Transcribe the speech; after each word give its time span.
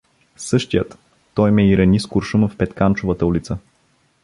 —Същият, 0.35 0.97
той 1.33 1.51
ме 1.51 1.69
и 1.69 1.77
рани 1.77 1.99
с 1.99 2.07
куршума 2.07 2.47
в 2.47 2.57
Петканчовата 2.57 3.25
улица. 3.25 3.57